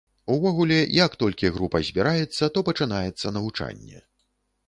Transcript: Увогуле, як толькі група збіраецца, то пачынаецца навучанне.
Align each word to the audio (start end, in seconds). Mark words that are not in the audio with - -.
Увогуле, 0.35 0.77
як 0.99 1.17
толькі 1.23 1.51
група 1.57 1.81
збіраецца, 1.89 2.49
то 2.55 2.63
пачынаецца 2.69 3.35
навучанне. 3.35 4.03